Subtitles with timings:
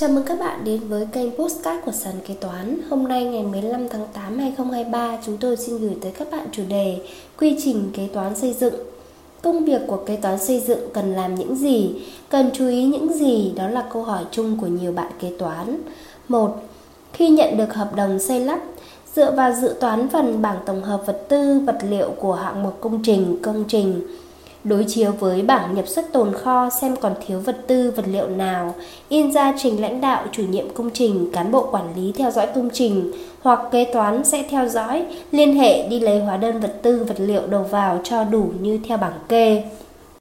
[0.00, 3.42] Chào mừng các bạn đến với kênh Postcard của Sàn Kế Toán Hôm nay ngày
[3.42, 7.00] 15 tháng 8 2023 Chúng tôi xin gửi tới các bạn chủ đề
[7.38, 8.74] Quy trình kế toán xây dựng
[9.42, 11.94] Công việc của kế toán xây dựng cần làm những gì?
[12.28, 13.52] Cần chú ý những gì?
[13.56, 15.78] Đó là câu hỏi chung của nhiều bạn kế toán
[16.28, 16.56] 1.
[17.12, 18.60] Khi nhận được hợp đồng xây lắp
[19.14, 22.80] Dựa vào dự toán phần bảng tổng hợp vật tư, vật liệu của hạng mục
[22.80, 24.00] công trình, công trình
[24.68, 28.28] đối chiếu với bảng nhập xuất tồn kho xem còn thiếu vật tư, vật liệu
[28.28, 28.74] nào,
[29.08, 32.46] in ra trình lãnh đạo, chủ nhiệm công trình, cán bộ quản lý theo dõi
[32.54, 36.78] công trình hoặc kế toán sẽ theo dõi, liên hệ đi lấy hóa đơn vật
[36.82, 39.64] tư, vật liệu đầu vào cho đủ như theo bảng kê.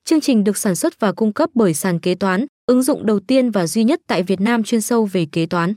[0.05, 3.19] Chương trình được sản xuất và cung cấp bởi sàn kế toán, ứng dụng đầu
[3.19, 5.73] tiên và duy nhất tại Việt Nam chuyên sâu về kế toán.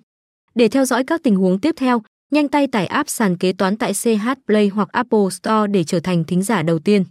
[0.54, 3.76] Để theo dõi các tình huống tiếp theo, nhanh tay tải app sàn kế toán
[3.76, 7.04] tại CH Play hoặc Apple Store để trở thành thính giả đầu tiên.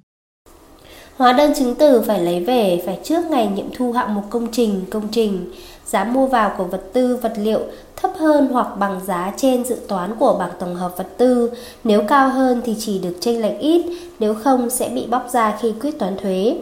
[1.20, 4.48] Hóa đơn chứng từ phải lấy về phải trước ngày nghiệm thu hạng mục công
[4.52, 5.52] trình, công trình.
[5.86, 7.60] Giá mua vào của vật tư, vật liệu
[7.96, 11.52] thấp hơn hoặc bằng giá trên dự toán của bảng tổng hợp vật tư.
[11.84, 13.86] Nếu cao hơn thì chỉ được chênh lệch ít,
[14.20, 16.58] nếu không sẽ bị bóc ra khi quyết toán thuế.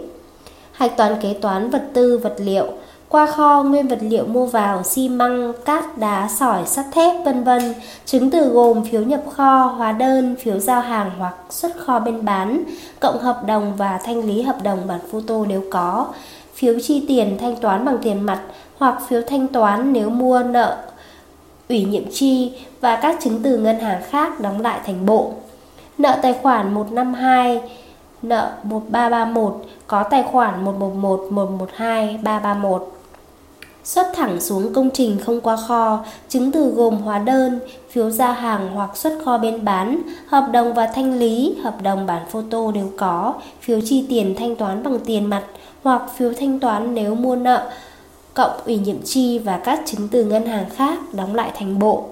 [0.72, 2.68] Hạch toán kế toán vật tư, vật liệu
[3.10, 7.44] qua kho nguyên vật liệu mua vào xi măng, cát, đá, sỏi, sắt thép vân
[7.44, 7.74] vân.
[8.06, 12.26] Chứng từ gồm phiếu nhập kho, hóa đơn, phiếu giao hàng hoặc xuất kho bên
[12.26, 12.64] bán,
[13.00, 16.08] cộng hợp đồng và thanh lý hợp đồng bản photo nếu có.
[16.54, 18.42] Phiếu chi tiền thanh toán bằng tiền mặt
[18.78, 20.78] hoặc phiếu thanh toán nếu mua nợ
[21.70, 25.32] ủy nhiệm chi và các chứng từ ngân hàng khác đóng lại thành bộ.
[25.98, 27.62] Nợ tài khoản 152
[28.22, 32.97] nợ 1331 có tài khoản 111 112 331
[33.88, 38.32] xuất thẳng xuống công trình không qua kho, chứng từ gồm hóa đơn, phiếu ra
[38.32, 42.72] hàng hoặc xuất kho bên bán, hợp đồng và thanh lý, hợp đồng bản photo
[42.74, 45.44] nếu có, phiếu chi tiền thanh toán bằng tiền mặt
[45.84, 47.70] hoặc phiếu thanh toán nếu mua nợ,
[48.34, 52.06] cộng ủy nhiệm chi và các chứng từ ngân hàng khác đóng lại thành bộ.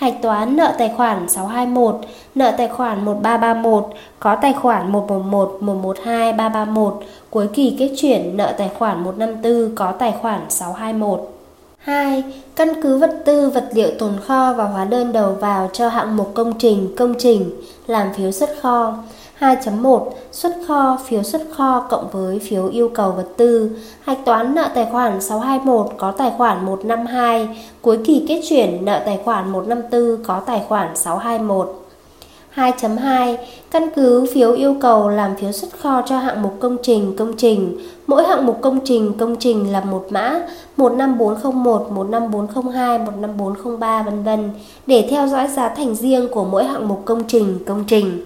[0.00, 1.96] Hạch toán nợ tài khoản 621,
[2.34, 3.86] nợ tài khoản 1331,
[4.18, 9.92] có tài khoản 111, 112, 331, cuối kỳ kết chuyển nợ tài khoản 154 có
[9.92, 11.32] tài khoản 621.
[11.78, 12.24] 2.
[12.56, 16.16] Căn cứ vật tư, vật liệu tồn kho và hóa đơn đầu vào cho hạng
[16.16, 17.50] mục công trình, công trình,
[17.86, 18.94] làm phiếu xuất kho.
[19.40, 23.70] 2.1 Xuất kho, phiếu xuất kho cộng với phiếu yêu cầu vật tư.
[24.00, 27.48] Hạch toán nợ tài khoản 621 có tài khoản 152,
[27.82, 31.76] cuối kỳ kết chuyển nợ tài khoản 154 có tài khoản 621.
[32.54, 33.36] 2.2
[33.70, 37.32] Căn cứ phiếu yêu cầu làm phiếu xuất kho cho hạng mục công trình, công
[37.36, 37.78] trình.
[38.06, 40.40] Mỗi hạng mục công trình, công trình là một mã
[40.76, 44.50] 15401, 15402, 15403 vân vân
[44.86, 48.22] để theo dõi giá thành riêng của mỗi hạng mục công trình, công trình.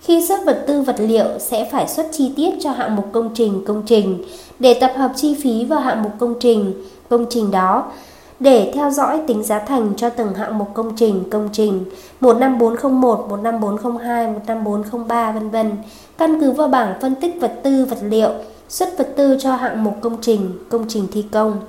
[0.00, 3.30] Khi xuất vật tư vật liệu sẽ phải xuất chi tiết cho hạng mục công
[3.34, 4.24] trình công trình.
[4.58, 6.72] Để tập hợp chi phí vào hạng mục công trình
[7.08, 7.92] công trình đó.
[8.40, 11.84] Để theo dõi tính giá thành cho từng hạng mục công trình công trình.
[12.20, 15.72] 15401, 15402, 15403 vân vân.
[16.18, 18.30] Căn cứ vào bảng phân tích vật tư vật liệu
[18.68, 21.60] xuất vật tư cho hạng mục công trình công trình thi công.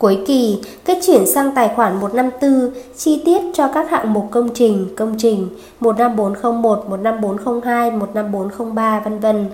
[0.00, 4.48] Cuối kỳ, kết chuyển sang tài khoản 154 chi tiết cho các hạng mục công
[4.54, 5.48] trình, công trình
[5.80, 9.46] 15401, 15402, 15403 vân vân.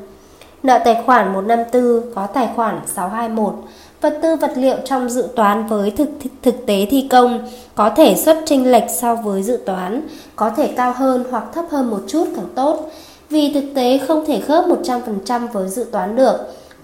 [0.62, 3.54] Nợ tài khoản 154 có tài khoản 621.
[4.00, 6.08] Vật tư vật liệu trong dự toán với thực
[6.42, 10.02] thực tế thi công có thể xuất chênh lệch so với dự toán,
[10.36, 12.90] có thể cao hơn hoặc thấp hơn một chút càng tốt.
[13.30, 16.36] Vì thực tế không thể khớp 100% với dự toán được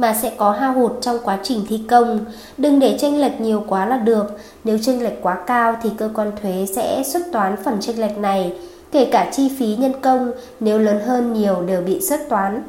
[0.03, 2.25] mà sẽ có hao hụt trong quá trình thi công.
[2.59, 4.39] Đừng để tranh lệch nhiều quá là được.
[4.65, 8.19] Nếu tranh lệch quá cao thì cơ quan thuế sẽ xuất toán phần tranh lệch
[8.19, 8.53] này,
[8.93, 12.63] kể cả chi phí nhân công nếu lớn hơn nhiều đều bị xuất toán.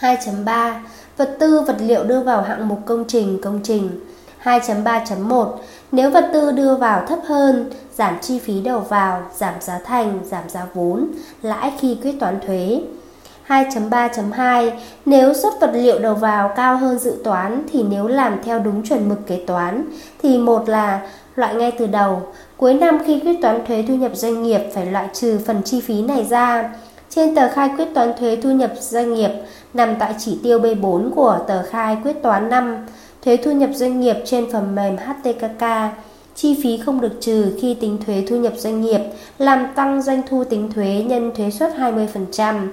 [0.00, 0.74] 2.3
[1.16, 3.90] Vật tư vật liệu đưa vào hạng mục công trình công trình
[4.42, 5.56] 2.3.1
[5.92, 10.20] Nếu vật tư đưa vào thấp hơn, giảm chi phí đầu vào, giảm giá thành,
[10.24, 11.10] giảm giá vốn,
[11.42, 12.80] lãi khi quyết toán thuế.
[13.50, 14.70] 2.3.2
[15.06, 18.82] Nếu suất vật liệu đầu vào cao hơn dự toán thì nếu làm theo đúng
[18.82, 19.84] chuẩn mực kế toán
[20.22, 21.00] thì một là
[21.34, 22.22] loại ngay từ đầu,
[22.56, 25.80] cuối năm khi quyết toán thuế thu nhập doanh nghiệp phải loại trừ phần chi
[25.80, 26.74] phí này ra.
[27.08, 29.30] Trên tờ khai quyết toán thuế thu nhập doanh nghiệp
[29.74, 32.86] nằm tại chỉ tiêu B4 của tờ khai quyết toán năm,
[33.24, 35.64] thuế thu nhập doanh nghiệp trên phần mềm HTKK
[36.34, 39.00] chi phí không được trừ khi tính thuế thu nhập doanh nghiệp,
[39.38, 42.68] làm tăng doanh thu tính thuế nhân thuế suất 20%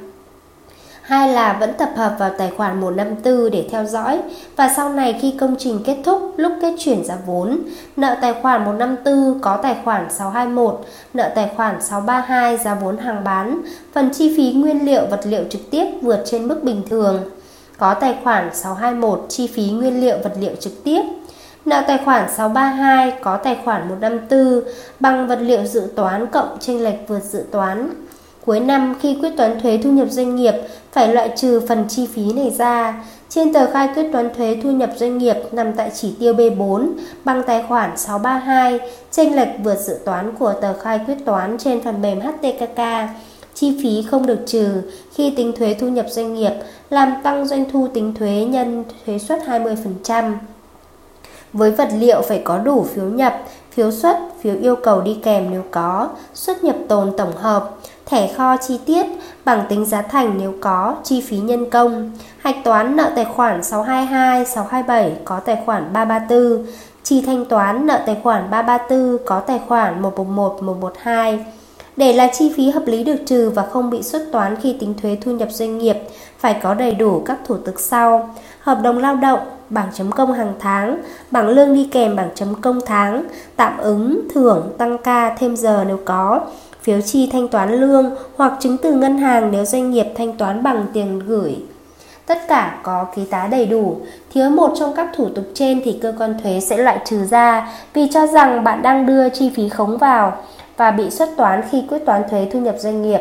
[1.07, 4.19] hai là vẫn tập hợp vào tài khoản 154 để theo dõi
[4.56, 7.59] và sau này khi công trình kết thúc lúc kết chuyển giá vốn,
[7.95, 13.24] nợ tài khoản 154 có tài khoản 621, nợ tài khoản 632 giá vốn hàng
[13.24, 13.62] bán,
[13.94, 17.24] phần chi phí nguyên liệu vật liệu trực tiếp vượt trên mức bình thường.
[17.77, 21.01] Có tài khoản 621 chi phí nguyên liệu vật liệu trực tiếp
[21.65, 24.62] Nợ tài khoản 632 có tài khoản 154
[25.00, 28.06] bằng vật liệu dự toán cộng chênh lệch vượt dự toán.
[28.47, 30.53] Cuối năm khi quyết toán thuế thu nhập doanh nghiệp
[30.91, 33.03] phải loại trừ phần chi phí này ra.
[33.29, 36.89] Trên tờ khai quyết toán thuế thu nhập doanh nghiệp nằm tại chỉ tiêu B4
[37.23, 38.79] bằng tài khoản 632,
[39.11, 42.81] chênh lệch vượt dự toán của tờ khai quyết toán trên phần mềm HTKK.
[43.53, 44.81] Chi phí không được trừ
[45.13, 46.53] khi tính thuế thu nhập doanh nghiệp
[46.89, 50.33] làm tăng doanh thu tính thuế nhân thuế suất 20%.
[51.53, 53.41] Với vật liệu phải có đủ phiếu nhập,
[53.71, 57.69] phiếu xuất, phiếu yêu cầu đi kèm nếu có, xuất nhập tồn tổng hợp,
[58.05, 59.05] thẻ kho chi tiết,
[59.45, 63.63] bảng tính giá thành nếu có, chi phí nhân công, hạch toán nợ tài khoản
[63.63, 66.65] 622, 627 có tài khoản 334,
[67.03, 71.45] chi thanh toán nợ tài khoản 334 có tài khoản 111, 112.
[71.97, 74.94] Để là chi phí hợp lý được trừ và không bị xuất toán khi tính
[75.01, 75.97] thuế thu nhập doanh nghiệp,
[76.39, 78.29] phải có đầy đủ các thủ tục sau:
[78.59, 79.39] hợp đồng lao động,
[79.69, 83.24] bảng chấm công hàng tháng, bảng lương đi kèm bảng chấm công tháng,
[83.56, 86.42] tạm ứng, thưởng, tăng ca, thêm giờ nếu có,
[86.81, 90.64] phiếu chi thanh toán lương hoặc chứng từ ngân hàng nếu doanh nghiệp thanh toán
[90.64, 91.56] bằng tiền gửi.
[92.25, 93.98] Tất cả có ký tá đầy đủ,
[94.34, 97.69] thiếu một trong các thủ tục trên thì cơ quan thuế sẽ loại trừ ra
[97.94, 100.38] vì cho rằng bạn đang đưa chi phí khống vào
[100.78, 103.19] và bị xuất toán khi quyết toán thuế thu nhập doanh nghiệp.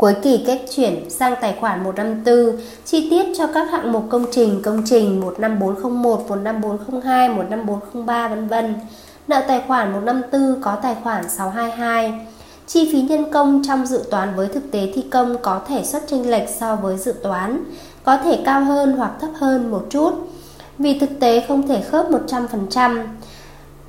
[0.00, 4.24] Cuối kỳ kết chuyển sang tài khoản 154, chi tiết cho các hạng mục công
[4.32, 8.74] trình, công trình 15401, 15402, 15403 vân vân.
[9.28, 12.26] Nợ tài khoản 154 có tài khoản 622.
[12.66, 16.02] Chi phí nhân công trong dự toán với thực tế thi công có thể xuất
[16.06, 17.64] chênh lệch so với dự toán,
[18.04, 20.12] có thể cao hơn hoặc thấp hơn một chút.
[20.78, 23.04] Vì thực tế không thể khớp 100%.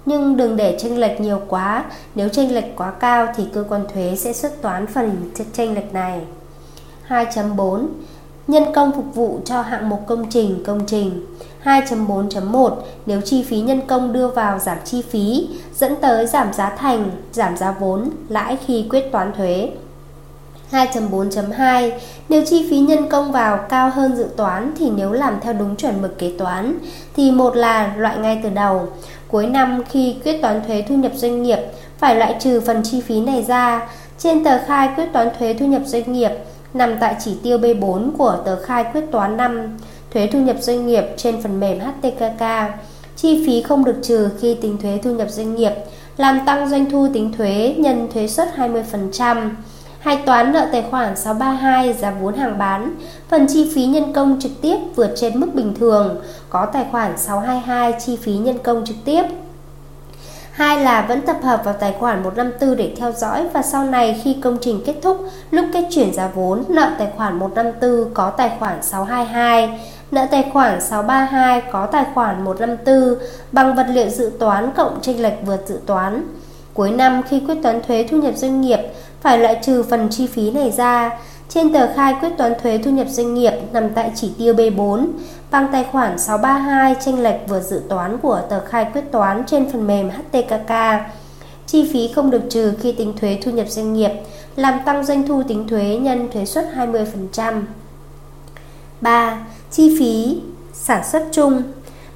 [0.06, 3.86] Nhưng đừng để chênh lệch nhiều quá, nếu chênh lệch quá cao thì cơ quan
[3.94, 6.22] thuế sẽ xuất toán phần chênh lệch này.
[7.08, 7.86] 2.4
[8.48, 11.26] Nhân công phục vụ cho hạng mục công trình công trình.
[11.64, 12.76] 2.4.1
[13.06, 17.12] Nếu chi phí nhân công đưa vào giảm chi phí dẫn tới giảm giá thành,
[17.32, 19.72] giảm giá vốn, lãi khi quyết toán thuế.
[20.72, 21.92] 2.4.2
[22.30, 25.76] Nếu chi phí nhân công vào cao hơn dự toán thì nếu làm theo đúng
[25.76, 26.78] chuẩn mực kế toán
[27.16, 28.88] thì một là loại ngay từ đầu.
[29.32, 31.60] Cuối năm khi quyết toán thuế thu nhập doanh nghiệp
[31.98, 33.90] phải loại trừ phần chi phí này ra.
[34.18, 36.32] Trên tờ khai quyết toán thuế thu nhập doanh nghiệp
[36.74, 39.78] nằm tại chỉ tiêu B4 của tờ khai quyết toán năm
[40.14, 42.44] thuế thu nhập doanh nghiệp trên phần mềm HTKK.
[43.16, 45.72] Chi phí không được trừ khi tính thuế thu nhập doanh nghiệp,
[46.18, 49.50] làm tăng doanh thu tính thuế nhân thuế suất 20%.
[50.02, 52.96] Hạch toán nợ tài khoản 632 giá vốn hàng bán,
[53.30, 57.18] phần chi phí nhân công trực tiếp vượt trên mức bình thường, có tài khoản
[57.18, 59.24] 622 chi phí nhân công trực tiếp.
[60.52, 64.22] Hai là vẫn tập hợp vào tài khoản 154 để theo dõi và sau này
[64.24, 65.18] khi công trình kết thúc,
[65.52, 69.80] lúc kết chuyển giá vốn, nợ tài khoản 154 có tài khoản 622,
[70.12, 73.16] nợ tài khoản 632 có tài khoản 154
[73.52, 76.24] bằng vật liệu dự toán cộng chênh lệch vượt dự toán.
[76.74, 78.80] Cuối năm khi quyết toán thuế thu nhập doanh nghiệp
[79.22, 81.20] phải loại trừ phần chi phí này ra.
[81.50, 85.08] Trên tờ khai quyết toán thuế thu nhập doanh nghiệp nằm tại chỉ tiêu B4
[85.52, 89.72] bằng tài khoản 632 chênh lệch vượt dự toán của tờ khai quyết toán trên
[89.72, 90.72] phần mềm HTKK.
[91.68, 94.12] Chi phí không được trừ khi tính thuế thu nhập doanh nghiệp,
[94.56, 97.62] làm tăng doanh thu tính thuế nhân thuế suất 20%.
[99.02, 99.38] 3.
[99.72, 100.42] Chi phí
[100.74, 101.62] sản xuất chung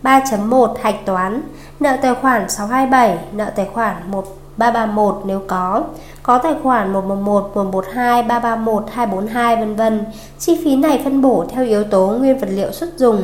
[0.04, 1.42] 3.1 hạch toán
[1.80, 5.84] Nợ tài khoản 627, nợ tài khoản 1331 nếu có
[6.26, 10.06] có tài khoản 111, 112, 331, 242 vân vân.
[10.40, 13.24] Chi phí này phân bổ theo yếu tố nguyên vật liệu xuất dùng.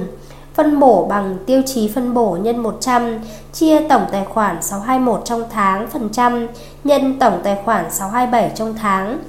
[0.54, 3.20] Phân bổ bằng tiêu chí phân bổ nhân 100,
[3.54, 6.48] chia tổng tài khoản 621 trong tháng phần trăm
[6.84, 9.20] nhân tổng tài khoản 627 trong tháng.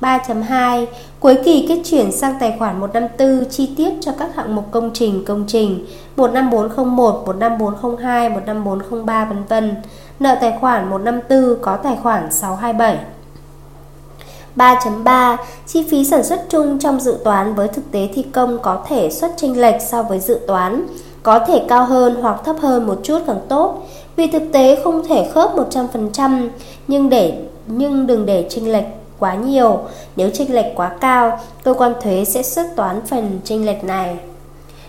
[0.00, 0.86] 3.2
[1.20, 4.90] Cuối kỳ kết chuyển sang tài khoản 154 chi tiết cho các hạng mục công
[4.94, 9.74] trình công trình 15401, 15402, 15403 vân vân.
[10.20, 12.98] Nợ tài khoản 154 có tài khoản 627.
[14.56, 18.84] 3.3 Chi phí sản xuất chung trong dự toán với thực tế thi công có
[18.88, 20.86] thể xuất chênh lệch so với dự toán,
[21.22, 23.86] có thể cao hơn hoặc thấp hơn một chút càng tốt.
[24.16, 26.48] Vì thực tế không thể khớp 100%,
[26.88, 28.86] nhưng để nhưng đừng để chênh lệch
[29.18, 29.80] quá nhiều.
[30.16, 34.16] Nếu chênh lệch quá cao, cơ quan thuế sẽ xuất toán phần chênh lệch này.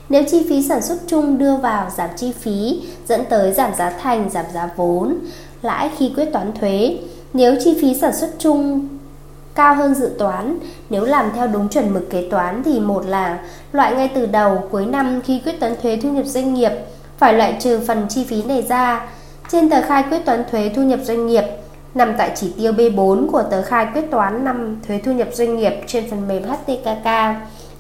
[0.10, 3.90] Nếu chi phí sản xuất chung đưa vào giảm chi phí dẫn tới giảm giá
[3.90, 5.18] thành, giảm giá vốn,
[5.62, 6.98] lãi khi quyết toán thuế.
[7.34, 8.88] Nếu chi phí sản xuất chung
[9.56, 13.40] cao hơn dự toán, nếu làm theo đúng chuẩn mực kế toán thì một là
[13.72, 16.72] loại ngay từ đầu cuối năm khi quyết toán thuế thu nhập doanh nghiệp
[17.18, 19.08] phải loại trừ phần chi phí này ra.
[19.52, 21.44] Trên tờ khai quyết toán thuế thu nhập doanh nghiệp
[21.98, 25.58] nằm tại chỉ tiêu B4 của tờ khai quyết toán năm thuế thu nhập doanh
[25.58, 27.08] nghiệp trên phần mềm HTKK.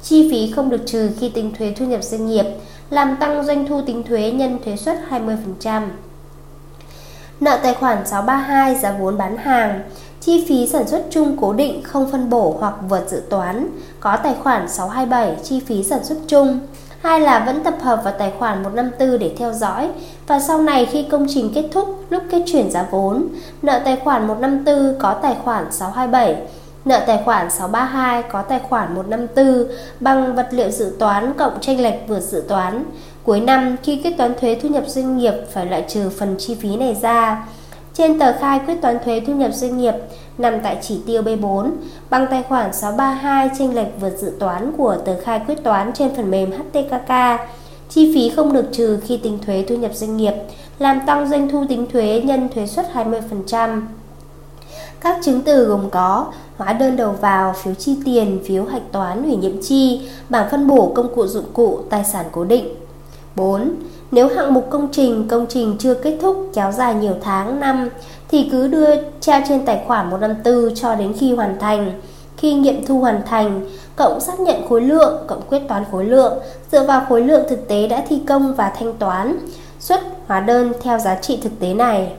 [0.04, 2.46] Chi phí không được trừ khi tính thuế thu nhập doanh nghiệp
[2.90, 5.88] làm tăng doanh thu tính thuế nhân thuế suất 20%.
[7.40, 9.82] Nợ tài khoản 632 giá vốn bán hàng,
[10.22, 13.68] chi phí sản xuất chung cố định không phân bổ hoặc vượt dự toán,
[14.00, 16.60] có tài khoản 627 chi phí sản xuất chung.
[17.02, 19.90] Hai là vẫn tập hợp vào tài khoản 154 để theo dõi
[20.28, 23.28] và sau này khi công trình kết thúc lúc kết chuyển giá vốn,
[23.62, 26.36] nợ tài khoản 154 có tài khoản 627
[26.88, 29.68] Nợ tài khoản 632 có tài khoản 154
[30.00, 32.84] bằng vật liệu dự toán cộng tranh lệch vượt dự toán.
[33.24, 36.56] Cuối năm khi kết toán thuế thu nhập doanh nghiệp phải loại trừ phần chi
[36.56, 37.48] phí này ra.
[37.98, 39.94] Trên tờ khai quyết toán thuế thu nhập doanh nghiệp
[40.38, 41.72] nằm tại chỉ tiêu B4
[42.10, 46.16] bằng tài khoản 632 tranh lệch vượt dự toán của tờ khai quyết toán trên
[46.16, 47.12] phần mềm HTKK.
[47.90, 50.34] Chi phí không được trừ khi tính thuế thu nhập doanh nghiệp,
[50.80, 53.82] làm tăng doanh thu tính thuế nhân thuế suất 20%.
[55.00, 56.26] Các chứng từ gồm có
[56.58, 60.68] hóa đơn đầu vào, phiếu chi tiền, phiếu hạch toán hủy nhiệm chi, bảng phân
[60.68, 62.76] bổ công cụ dụng cụ, tài sản cố định.
[63.36, 63.72] 4.
[64.12, 67.90] Nếu hạng mục công trình, công trình chưa kết thúc kéo dài nhiều tháng, năm
[68.30, 68.88] thì cứ đưa
[69.20, 72.02] treo trên tài khoản 154 cho đến khi hoàn thành.
[72.38, 76.34] Khi nghiệm thu hoàn thành, cộng xác nhận khối lượng, cộng quyết toán khối lượng,
[76.72, 79.38] dựa vào khối lượng thực tế đã thi công và thanh toán,
[79.80, 82.14] xuất hóa đơn theo giá trị thực tế này.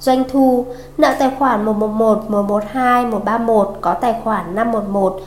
[0.00, 0.66] Doanh thu,
[0.98, 5.20] nợ tài khoản 111, 112, 131 có tài khoản 511,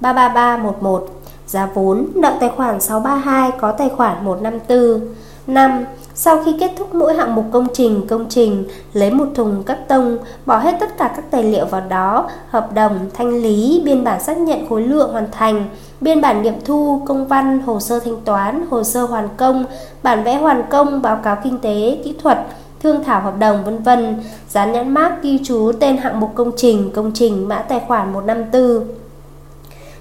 [0.00, 1.08] 33311.
[1.46, 5.00] Giá vốn, nợ tài khoản 632 có tài khoản 154.
[5.46, 5.84] 5.
[6.14, 9.78] Sau khi kết thúc mỗi hạng mục công trình, công trình lấy một thùng cắt
[9.88, 14.04] tông, bỏ hết tất cả các tài liệu vào đó, hợp đồng, thanh lý, biên
[14.04, 15.64] bản xác nhận khối lượng hoàn thành,
[16.00, 19.64] biên bản nghiệm thu, công văn, hồ sơ thanh toán, hồ sơ hoàn công,
[20.02, 22.38] bản vẽ hoàn công, báo cáo kinh tế, kỹ thuật,
[22.82, 26.52] thương thảo hợp đồng vân vân, dán nhãn mác ghi chú tên hạng mục công
[26.56, 28.86] trình, công trình mã tài khoản 154.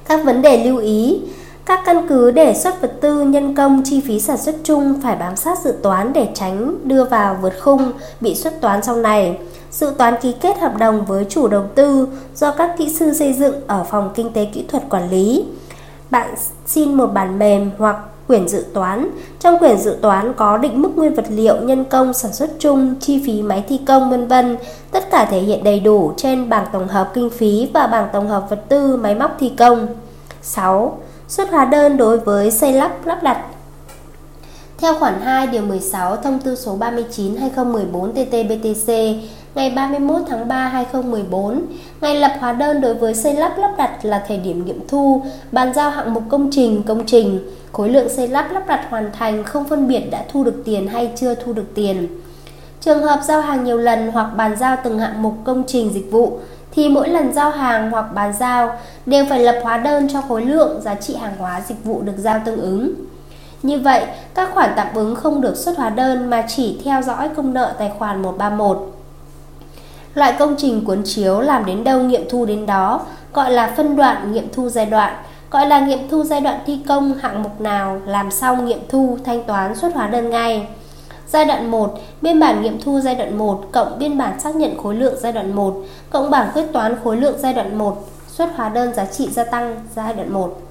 [0.08, 1.22] Các vấn đề lưu ý
[1.70, 5.16] các căn cứ để xuất vật tư, nhân công, chi phí sản xuất chung phải
[5.16, 9.38] bám sát dự toán để tránh đưa vào vượt khung, bị xuất toán sau này.
[9.72, 13.34] Dự toán ký kết hợp đồng với chủ đầu tư do các kỹ sư xây
[13.34, 15.46] dựng ở phòng kinh tế kỹ thuật quản lý.
[16.12, 16.36] Bạn
[16.66, 17.98] xin một bản mềm hoặc
[18.28, 19.10] quyển dự toán.
[19.40, 22.96] Trong quyển dự toán có định mức nguyên vật liệu, nhân công, sản xuất chung,
[23.00, 24.58] chi phí máy thi công vân vân.
[24.92, 28.28] Tất cả thể hiện đầy đủ trên bảng tổng hợp kinh phí và bảng tổng
[28.28, 29.88] hợp vật tư, máy móc thi công.
[30.42, 30.98] 6.
[31.30, 33.46] Xuất hóa đơn đối với xây lắp lắp đặt
[34.78, 39.16] theo khoản 2 điều 16 thông tư số 39 2014 TT-BTC
[39.56, 41.66] ngày 31 tháng 3 2014,
[42.02, 45.24] ngày lập hóa đơn đối với xây lắp lắp đặt là thời điểm nghiệm thu,
[45.52, 47.40] bàn giao hạng mục công trình, công trình,
[47.72, 50.88] khối lượng xây lắp lắp đặt hoàn thành không phân biệt đã thu được tiền
[50.88, 52.08] hay chưa thu được tiền.
[52.82, 56.12] Trường hợp giao hàng nhiều lần hoặc bàn giao từng hạng mục công trình dịch
[56.12, 56.40] vụ
[56.80, 60.46] thì mỗi lần giao hàng hoặc bàn giao đều phải lập hóa đơn cho khối
[60.46, 62.94] lượng giá trị hàng hóa dịch vụ được giao tương ứng.
[63.64, 64.06] Như vậy,
[64.36, 67.74] các khoản tạm ứng không được xuất hóa đơn mà chỉ theo dõi công nợ
[67.80, 68.94] tài khoản 131.
[70.14, 73.02] Loại công trình cuốn chiếu làm đến đâu nghiệm thu đến đó,
[73.34, 75.14] gọi là phân đoạn nghiệm thu giai đoạn,
[75.52, 79.18] gọi là nghiệm thu giai đoạn thi công hạng mục nào làm xong nghiệm thu
[79.26, 80.68] thanh toán xuất hóa đơn ngay.
[81.32, 84.78] Giai đoạn 1, biên bản nghiệm thu giai đoạn 1 cộng biên bản xác nhận
[84.78, 85.76] khối lượng giai đoạn 1
[86.10, 89.44] cộng bảng quyết toán khối lượng giai đoạn 1 xuất hóa đơn giá trị gia
[89.44, 90.62] tăng giai đoạn 1.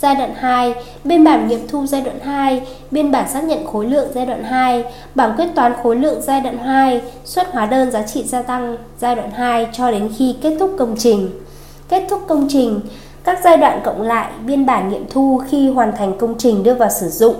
[0.00, 3.86] Giai đoạn 2, biên bản nghiệm thu giai đoạn 2, biên bản xác nhận khối
[3.86, 7.90] lượng giai đoạn 2, bảng quyết toán khối lượng giai đoạn 2, xuất hóa đơn
[7.90, 11.30] giá trị gia tăng giai đoạn 2 cho đến khi kết thúc công trình.
[11.88, 12.80] Kết thúc công trình,
[13.24, 16.74] các giai đoạn cộng lại biên bản nghiệm thu khi hoàn thành công trình đưa
[16.74, 17.34] vào sử dụng,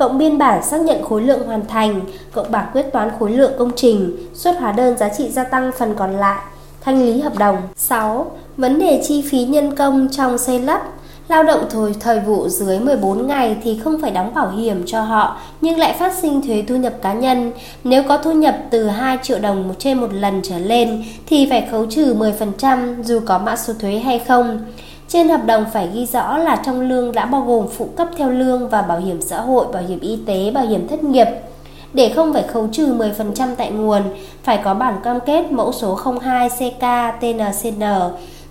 [0.00, 2.00] cộng biên bản xác nhận khối lượng hoàn thành,
[2.32, 5.70] cộng bảng quyết toán khối lượng công trình, xuất hóa đơn giá trị gia tăng
[5.78, 6.40] phần còn lại,
[6.80, 7.56] thanh lý hợp đồng.
[7.76, 8.30] 6.
[8.56, 10.82] Vấn đề chi phí nhân công trong xây lắp
[11.30, 15.02] Lao động thời thời vụ dưới 14 ngày thì không phải đóng bảo hiểm cho
[15.02, 17.52] họ nhưng lại phát sinh thuế thu nhập cá nhân.
[17.84, 21.46] Nếu có thu nhập từ 2 triệu đồng một trên một lần trở lên thì
[21.50, 24.60] phải khấu trừ 10% dù có mã số thuế hay không.
[25.12, 28.30] Trên hợp đồng phải ghi rõ là trong lương đã bao gồm phụ cấp theo
[28.30, 31.26] lương và bảo hiểm xã hội, bảo hiểm y tế, bảo hiểm thất nghiệp.
[31.92, 34.02] Để không phải khấu trừ 10% tại nguồn,
[34.42, 36.84] phải có bản cam kết mẫu số 02 CK
[37.20, 37.82] TNCN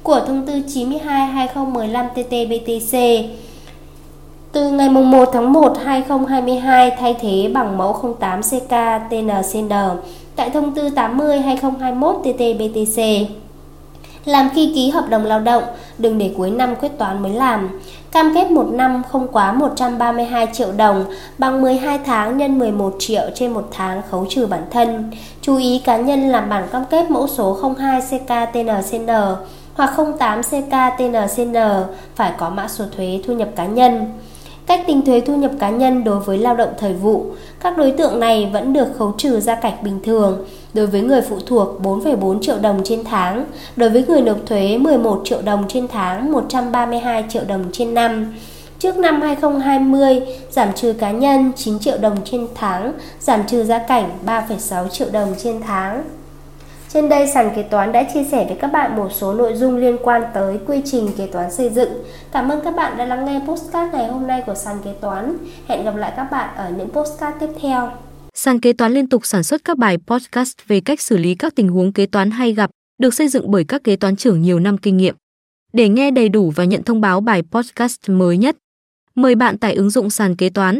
[0.04, 3.24] của thông tư 92/2015/TT-BTC
[4.52, 8.74] từ ngày 1 tháng 1 2022 thay thế bằng mẫu 08 CK
[9.10, 9.74] TNCN
[10.36, 13.26] tại thông tư 80 2021 TT-BTC.
[14.26, 15.64] Làm khi ký hợp đồng lao động,
[15.98, 17.80] đừng để cuối năm quyết toán mới làm.
[18.12, 21.06] Cam kết một năm không quá 132 triệu đồng
[21.38, 25.12] bằng 12 tháng nhân 11 triệu trên một tháng khấu trừ bản thân.
[25.42, 29.10] Chú ý cá nhân làm bản cam kết mẫu số 02 CKTNCN
[29.74, 31.56] hoặc 08 CKTNCN
[32.16, 34.06] phải có mã số thuế thu nhập cá nhân.
[34.70, 37.26] Cách tính thuế thu nhập cá nhân đối với lao động thời vụ,
[37.60, 40.46] các đối tượng này vẫn được khấu trừ gia cảnh bình thường.
[40.74, 43.46] Đối với người phụ thuộc 4,4 triệu đồng trên tháng,
[43.76, 48.36] đối với người nộp thuế 11 triệu đồng trên tháng, 132 triệu đồng trên năm.
[48.80, 53.78] Trước năm 2020, giảm trừ cá nhân 9 triệu đồng trên tháng, giảm trừ gia
[53.78, 56.04] cảnh 3,6 triệu đồng trên tháng.
[56.94, 59.78] Trên đây sàn kế toán đã chia sẻ với các bạn một số nội dung
[59.78, 61.90] liên quan tới quy trình kế toán xây dựng.
[62.32, 65.38] Cảm ơn các bạn đã lắng nghe postcard ngày hôm nay của sàn kế toán.
[65.68, 67.92] Hẹn gặp lại các bạn ở những postcard tiếp theo.
[68.34, 71.56] Sàn kế toán liên tục sản xuất các bài podcast về cách xử lý các
[71.56, 72.70] tình huống kế toán hay gặp,
[73.02, 75.16] được xây dựng bởi các kế toán trưởng nhiều năm kinh nghiệm.
[75.74, 78.58] Để nghe đầy đủ và nhận thông báo bài podcast mới nhất,
[79.16, 80.80] mời bạn tải ứng dụng sàn kế toán,